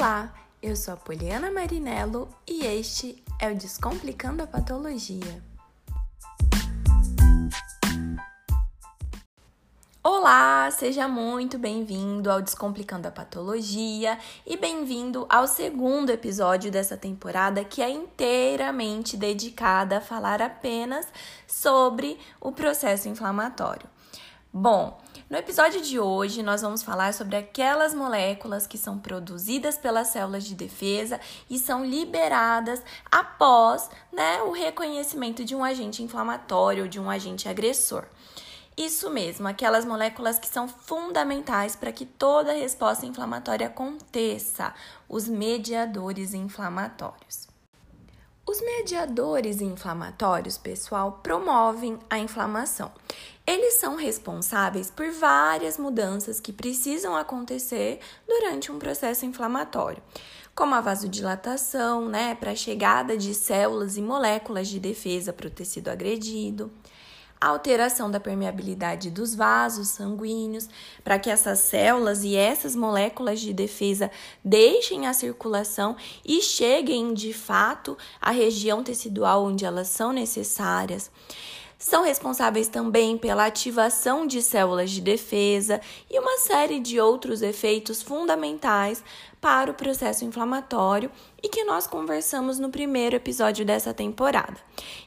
[0.00, 0.32] Olá,
[0.62, 5.42] eu sou a Poliana Marinello e este é o Descomplicando a Patologia.
[10.00, 14.16] Olá, seja muito bem-vindo ao Descomplicando a Patologia
[14.46, 21.08] e bem-vindo ao segundo episódio dessa temporada que é inteiramente dedicada a falar apenas
[21.44, 23.90] sobre o processo inflamatório.
[24.50, 30.08] Bom, no episódio de hoje nós vamos falar sobre aquelas moléculas que são produzidas pelas
[30.08, 36.88] células de defesa e são liberadas após né, o reconhecimento de um agente inflamatório ou
[36.88, 38.06] de um agente agressor.
[38.74, 44.72] Isso mesmo, aquelas moléculas que são fundamentais para que toda resposta inflamatória aconteça,
[45.06, 47.48] os mediadores inflamatórios.
[48.48, 52.90] Os mediadores inflamatórios, pessoal, promovem a inflamação.
[53.46, 60.02] Eles são responsáveis por várias mudanças que precisam acontecer durante um processo inflamatório,
[60.54, 65.50] como a vasodilatação, né, para a chegada de células e moléculas de defesa para o
[65.50, 66.72] tecido agredido,
[67.40, 70.68] alteração da permeabilidade dos vasos sanguíneos,
[71.04, 74.10] para que essas células e essas moléculas de defesa
[74.44, 81.10] deixem a circulação e cheguem de fato à região tecidual onde elas são necessárias.
[81.78, 88.02] São responsáveis também pela ativação de células de defesa e uma série de outros efeitos
[88.02, 89.02] fundamentais
[89.40, 91.10] para o processo inflamatório
[91.42, 94.56] e que nós conversamos no primeiro episódio dessa temporada.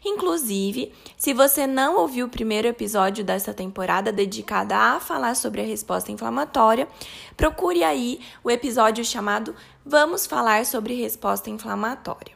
[0.03, 5.65] Inclusive, se você não ouviu o primeiro episódio dessa temporada dedicada a falar sobre a
[5.65, 6.87] resposta inflamatória,
[7.35, 12.35] procure aí o episódio chamado Vamos falar sobre resposta inflamatória.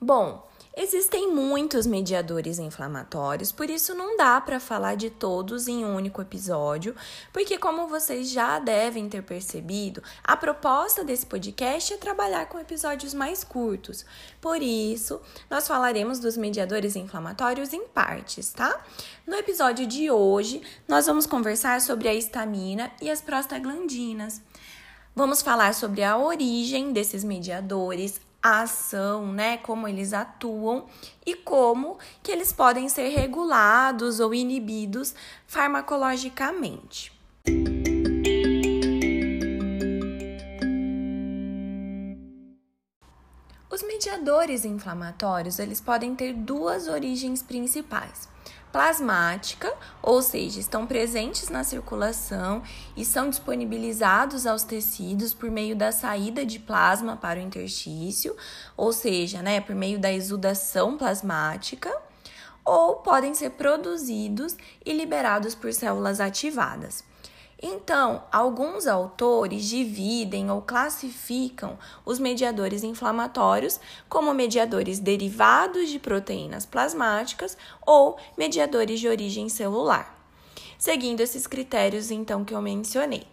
[0.00, 5.94] Bom, Existem muitos mediadores inflamatórios, por isso não dá para falar de todos em um
[5.94, 6.96] único episódio,
[7.30, 13.12] porque, como vocês já devem ter percebido, a proposta desse podcast é trabalhar com episódios
[13.12, 14.06] mais curtos.
[14.40, 18.82] Por isso, nós falaremos dos mediadores inflamatórios em partes, tá?
[19.26, 24.40] No episódio de hoje, nós vamos conversar sobre a histamina e as prostaglandinas.
[25.14, 30.86] Vamos falar sobre a origem desses mediadores, a ação, né, como eles atuam
[31.24, 35.14] e como que eles podem ser regulados ou inibidos
[35.46, 37.12] farmacologicamente.
[43.70, 48.31] Os mediadores inflamatórios, eles podem ter duas origens principais
[48.72, 49.72] plasmática,
[50.02, 52.62] ou seja, estão presentes na circulação
[52.96, 58.34] e são disponibilizados aos tecidos por meio da saída de plasma para o interstício,
[58.76, 61.94] ou seja, né, por meio da exudação plasmática,
[62.64, 67.04] ou podem ser produzidos e liberados por células ativadas.
[67.64, 73.78] Então, alguns autores dividem ou classificam os mediadores inflamatórios
[74.08, 77.56] como mediadores derivados de proteínas plasmáticas
[77.86, 80.12] ou mediadores de origem celular,
[80.76, 83.28] seguindo esses critérios então que eu mencionei.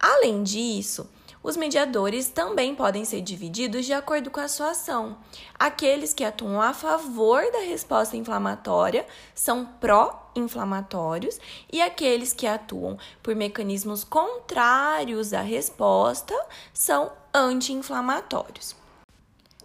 [0.00, 1.06] Além disso,
[1.42, 5.16] os mediadores também podem ser divididos de acordo com a sua ação.
[5.58, 11.38] Aqueles que atuam a favor da resposta inflamatória são pró-inflamatórios
[11.72, 16.34] e aqueles que atuam por mecanismos contrários à resposta
[16.74, 18.76] são anti-inflamatórios.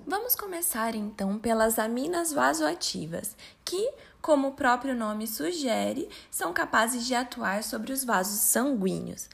[0.08, 7.16] Vamos começar então pelas aminas vasoativas, que, como o próprio nome sugere, são capazes de
[7.16, 9.28] atuar sobre os vasos sanguíneos.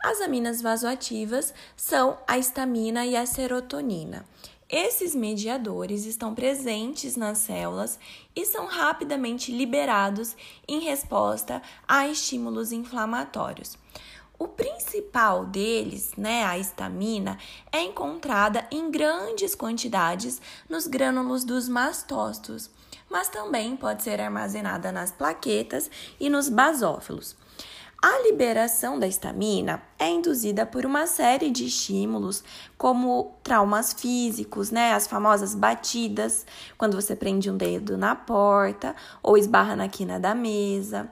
[0.00, 4.24] As aminas vasoativas são a histamina e a serotonina.
[4.70, 7.98] Esses mediadores estão presentes nas células
[8.36, 10.36] e são rapidamente liberados
[10.68, 13.76] em resposta a estímulos inflamatórios.
[14.38, 17.36] O principal deles, né, a histamina,
[17.72, 22.70] é encontrada em grandes quantidades nos grânulos dos mastócitos,
[23.10, 25.90] mas também pode ser armazenada nas plaquetas
[26.20, 27.34] e nos basófilos.
[28.00, 32.44] A liberação da histamina é induzida por uma série de estímulos,
[32.76, 34.92] como traumas físicos, né?
[34.92, 36.46] As famosas batidas,
[36.76, 41.10] quando você prende um dedo na porta ou esbarra na quina da mesa.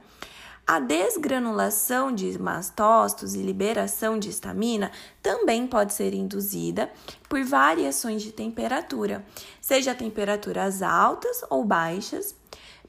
[0.64, 6.88] A desgranulação de mastócitos e liberação de histamina também pode ser induzida
[7.28, 9.24] por variações de temperatura,
[9.60, 12.34] seja temperaturas altas ou baixas,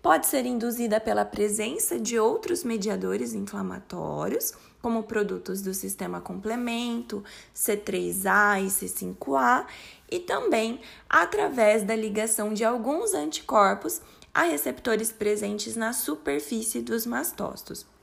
[0.01, 7.23] Pode ser induzida pela presença de outros mediadores inflamatórios, como produtos do sistema complemento,
[7.55, 9.65] C3A e C5A,
[10.09, 10.79] e também
[11.09, 14.01] através da ligação de alguns anticorpos
[14.33, 17.96] a receptores presentes na superfície dos mastócitos.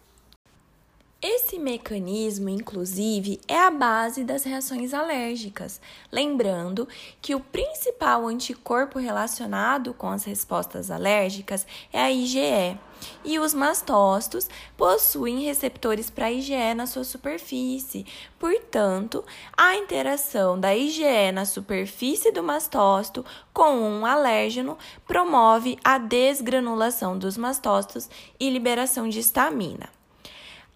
[1.26, 5.80] Esse mecanismo, inclusive, é a base das reações alérgicas.
[6.12, 6.86] Lembrando
[7.22, 12.78] que o principal anticorpo relacionado com as respostas alérgicas é a IgE.
[13.24, 18.04] E os mastócitos possuem receptores para IgE na sua superfície.
[18.38, 19.24] Portanto,
[19.56, 24.76] a interação da IgE na superfície do mastócito com um alérgeno
[25.06, 29.93] promove a desgranulação dos mastócitos e liberação de histamina.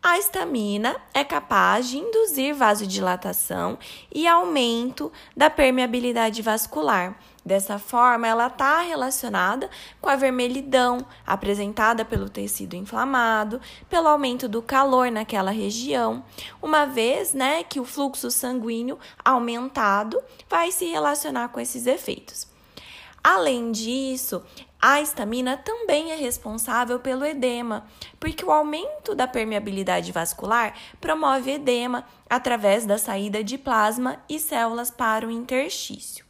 [0.00, 3.76] A histamina é capaz de induzir vasodilatação
[4.14, 7.18] e aumento da permeabilidade vascular.
[7.44, 9.68] Dessa forma, ela está relacionada
[10.00, 16.24] com a vermelhidão apresentada pelo tecido inflamado, pelo aumento do calor naquela região,
[16.62, 22.46] uma vez né, que o fluxo sanguíneo aumentado vai se relacionar com esses efeitos.
[23.24, 24.42] Além disso,
[24.80, 27.84] a histamina também é responsável pelo edema,
[28.20, 34.88] porque o aumento da permeabilidade vascular promove edema através da saída de plasma e células
[34.88, 36.24] para o interstício.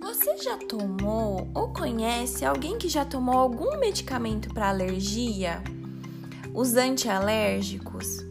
[0.00, 5.62] Você já tomou ou conhece alguém que já tomou algum medicamento para alergia?
[6.54, 8.23] Os antialérgicos?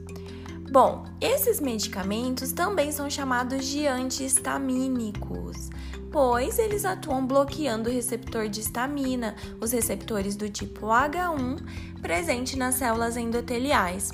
[0.73, 5.69] Bom, esses medicamentos também são chamados de antihistamínicos,
[6.11, 11.59] pois eles atuam bloqueando o receptor de histamina, os receptores do tipo H1
[12.01, 14.09] presente nas células endoteliais.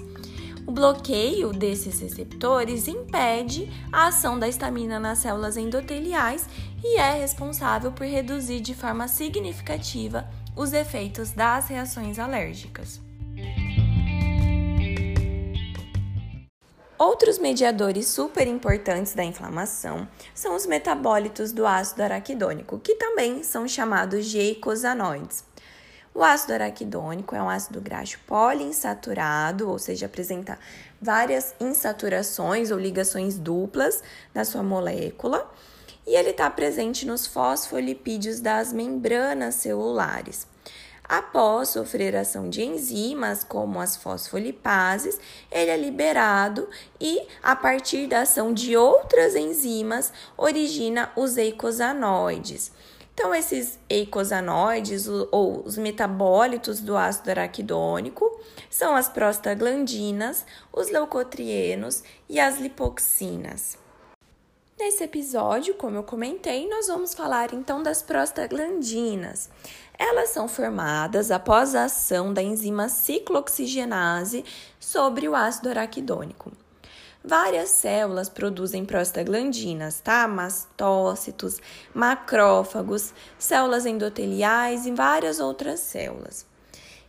[0.67, 6.45] O bloqueio desses receptores impede a ação da histamina nas células endoteliais
[6.83, 10.27] e é responsável por reduzir de forma significativa
[10.57, 12.99] os efeitos das reações alérgicas.
[16.99, 20.05] Outros mediadores super importantes da inflamação
[20.35, 25.45] são os metabólitos do ácido araquidônico, que também são chamados de eicosanoides.
[26.13, 30.59] O ácido araquidônico é um ácido graxo poliinsaturado, ou seja, apresenta
[31.01, 34.03] várias insaturações ou ligações duplas
[34.35, 35.49] na sua molécula,
[36.05, 40.48] e ele está presente nos fosfolipídios das membranas celulares.
[41.09, 45.19] Após sofrer ação de enzimas, como as fosfolipases,
[45.51, 46.69] ele é liberado
[47.01, 52.71] e, a partir da ação de outras enzimas, origina os eicosanoides.
[53.11, 58.39] Então, esses eicosanoides, ou os metabólitos do ácido araquidônico,
[58.69, 63.79] são as prostaglandinas, os leucotrienos e as lipoxinas.
[64.79, 69.49] Nesse episódio, como eu comentei, nós vamos falar então das prostaglandinas.
[69.99, 74.45] Elas são formadas após a ação da enzima ciclooxigenase
[74.79, 76.53] sobre o ácido araquidônico.
[77.21, 80.25] Várias células produzem prostaglandinas, tá?
[80.25, 81.59] Mastócitos,
[81.93, 86.45] macrófagos, células endoteliais e várias outras células.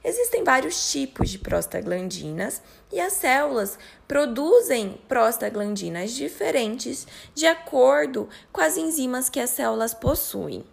[0.03, 2.61] Existem vários tipos de prostaglandinas
[2.91, 3.79] e as células
[4.09, 10.65] produzem prostaglandinas diferentes de acordo com as enzimas que as células possuem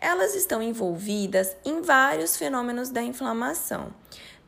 [0.00, 3.94] elas estão envolvidas em vários fenômenos da inflamação,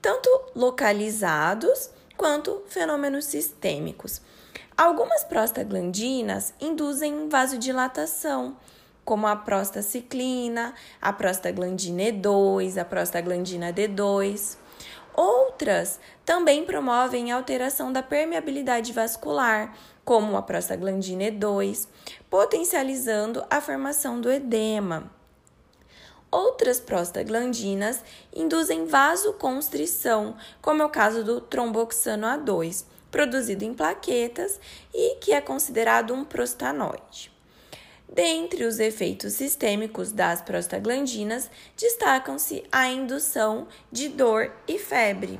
[0.01, 4.23] tanto localizados quanto fenômenos sistêmicos.
[4.77, 8.57] Algumas prostaglandinas induzem vasodilatação,
[9.05, 14.57] como a prostaciclina, a prostaglandina E2, a prostaglandina D2.
[15.15, 21.87] Outras também promovem alteração da permeabilidade vascular, como a prostaglandina E2,
[22.31, 25.22] potencializando a formação do edema.
[26.33, 28.03] Outras prostaglandinas
[28.35, 34.59] induzem vasoconstrição, como é o caso do tromboxano A2, produzido em plaquetas
[34.95, 37.31] e que é considerado um prostanoide.
[38.09, 45.39] Dentre os efeitos sistêmicos das prostaglandinas, destacam-se a indução de dor e febre.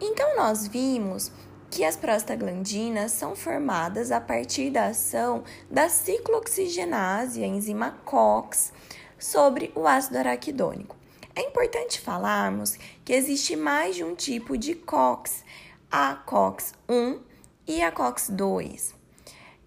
[0.00, 1.30] Então, nós vimos
[1.70, 8.72] que as prostaglandinas são formadas a partir da ação da ciclooxigenase, a enzima COX,
[9.20, 10.96] sobre o ácido araquidônico.
[11.34, 15.44] É importante falarmos que existe mais de um tipo de COX,
[15.90, 17.20] a COX-1
[17.68, 18.94] e a COX-2.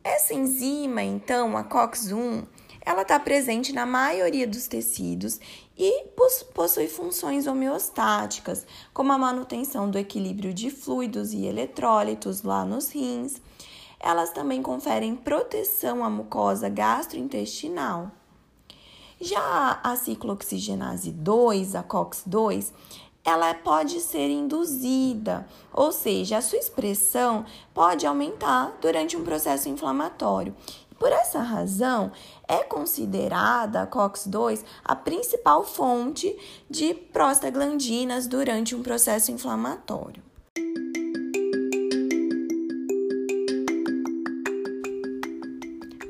[0.03, 2.45] Essa enzima, então, a COX-1,
[2.86, 5.39] ela está presente na maioria dos tecidos
[5.77, 6.05] e
[6.53, 13.41] possui funções homeostáticas, como a manutenção do equilíbrio de fluidos e eletrólitos lá nos rins.
[14.00, 18.12] Elas também conferem proteção à mucosa gastrointestinal.
[19.24, 22.74] Já a ciclooxigenase 2, a COX-2,
[23.24, 30.53] ela pode ser induzida, ou seja, a sua expressão pode aumentar durante um processo inflamatório.
[31.00, 32.12] Por essa razão,
[32.50, 36.38] é considerada a COX-2 a principal fonte
[36.70, 40.22] de prostaglandinas durante um processo inflamatório.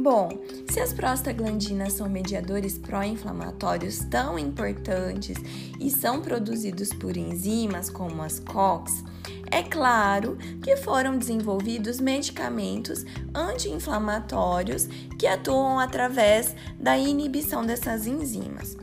[0.03, 0.27] Bom,
[0.69, 5.37] se as prostaglandinas são mediadores pró-inflamatórios tão importantes
[5.79, 9.01] e são produzidos por enzimas como as COX,
[9.49, 18.75] é claro que foram desenvolvidos medicamentos anti-inflamatórios que atuam através da inibição dessas enzimas.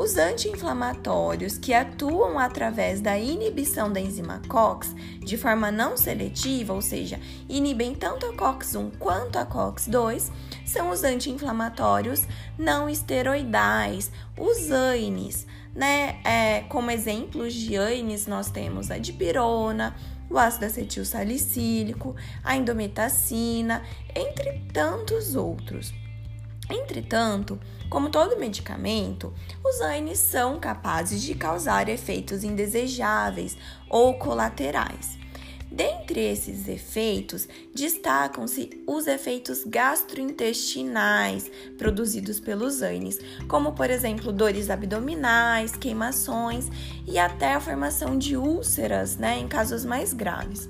[0.00, 6.80] Os anti-inflamatórios que atuam através da inibição da enzima COX de forma não seletiva, ou
[6.80, 10.30] seja, inibem tanto a COX-1 quanto a COX-2,
[10.64, 12.26] são os anti-inflamatórios
[12.56, 15.46] não esteroidais, os AINES.
[15.74, 16.18] Né?
[16.24, 19.94] É, como exemplos de AINES, nós temos a dipirona,
[20.30, 23.82] o ácido acetil salicílico, a indometacina,
[24.16, 25.92] entre tantos outros.
[26.70, 27.58] Entretanto,
[27.88, 29.34] como todo medicamento,
[29.64, 33.56] os AINES são capazes de causar efeitos indesejáveis
[33.88, 35.18] ou colaterais.
[35.70, 45.76] Dentre esses efeitos, destacam-se os efeitos gastrointestinais produzidos pelos AINES, como por exemplo dores abdominais,
[45.76, 46.68] queimações
[47.06, 50.68] e até a formação de úlceras né, em casos mais graves.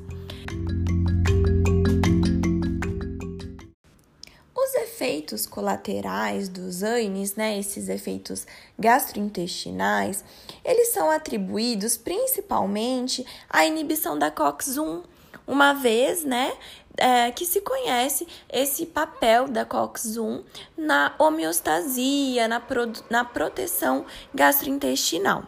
[5.01, 8.47] Efeitos colaterais dos ANES, né, esses efeitos
[8.79, 10.23] gastrointestinais,
[10.63, 15.03] eles são atribuídos principalmente à inibição da COX-1,
[15.47, 16.53] uma vez, né,
[16.99, 20.45] é, que se conhece esse papel da COX-1
[20.77, 24.05] na homeostasia, na, pro, na proteção
[24.35, 25.45] gastrointestinal.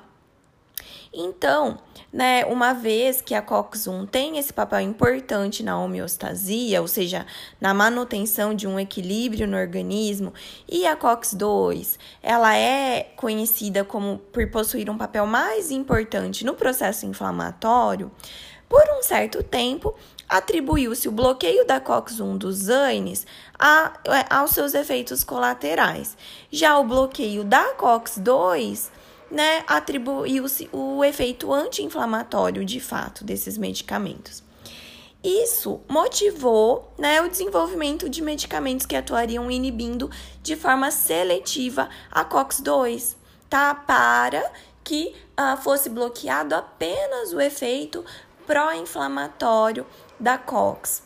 [1.14, 1.78] Então,
[2.10, 7.26] né, uma vez que a COX-1 tem esse papel importante na homeostasia, ou seja,
[7.60, 10.32] na manutenção de um equilíbrio no organismo,
[10.66, 17.04] e a COX-2, ela é conhecida como por possuir um papel mais importante no processo
[17.04, 18.10] inflamatório,
[18.66, 19.94] por um certo tempo,
[20.26, 23.26] atribuiu-se o bloqueio da COX-1 dos ANES
[23.58, 26.16] a, é, aos seus efeitos colaterais.
[26.50, 28.88] Já o bloqueio da COX-2
[29.32, 34.44] né, atribuiu-se o efeito anti-inflamatório de fato desses medicamentos.
[35.24, 40.10] Isso motivou né, o desenvolvimento de medicamentos que atuariam inibindo
[40.42, 43.16] de forma seletiva a COX-2,
[43.48, 43.74] tá?
[43.74, 44.52] Para
[44.84, 48.04] que uh, fosse bloqueado apenas o efeito
[48.46, 49.86] pró-inflamatório
[50.18, 51.04] da COX.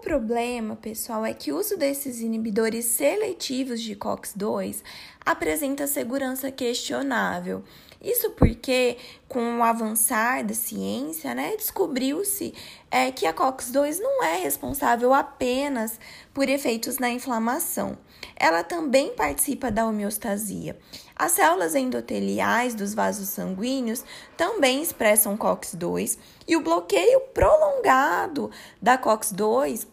[0.00, 4.82] Problema, pessoal, é que o uso desses inibidores seletivos de COX-2
[5.24, 7.62] apresenta segurança questionável.
[8.02, 8.96] Isso porque,
[9.28, 12.54] com o avançar da ciência, né, descobriu-se
[12.90, 16.00] é, que a COX-2 não é responsável apenas
[16.32, 17.98] por efeitos na inflamação.
[18.36, 20.78] Ela também participa da homeostasia.
[21.14, 24.04] As células endoteliais dos vasos sanguíneos
[24.36, 28.50] também expressam COX-2 e o bloqueio prolongado
[28.80, 29.86] da COX-2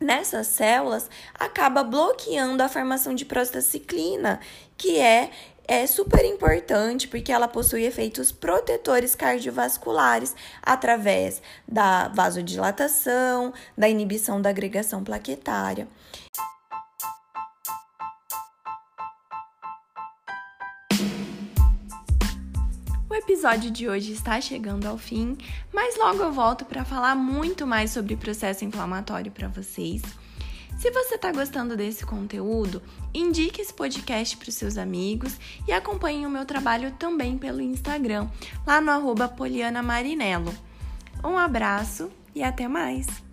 [0.00, 4.40] nessas células acaba bloqueando a formação de prostaciclina,
[4.76, 5.30] que é
[5.70, 14.48] é super importante porque ela possui efeitos protetores cardiovasculares através da vasodilatação, da inibição da
[14.48, 15.86] agregação plaquetária.
[23.18, 25.36] Episódio de hoje está chegando ao fim,
[25.72, 30.02] mas logo eu volto para falar muito mais sobre processo inflamatório para vocês.
[30.78, 32.80] Se você está gostando desse conteúdo,
[33.12, 38.28] indique esse podcast para os seus amigos e acompanhe o meu trabalho também pelo Instagram,
[38.64, 40.54] lá no arroba Poliana Marinello.
[41.24, 43.27] Um abraço e até mais!